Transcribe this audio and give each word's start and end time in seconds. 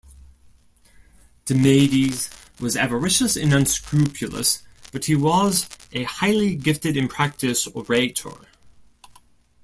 Demades 1.45 2.31
was 2.59 2.75
avaricious 2.75 3.35
and 3.35 3.53
unscrupulous, 3.53 4.63
but 4.91 5.05
he 5.05 5.13
was 5.13 5.69
a 5.91 6.01
highly 6.05 6.55
gifted 6.55 6.97
and 6.97 7.07
practised 7.07 7.67
orator. 7.75 8.31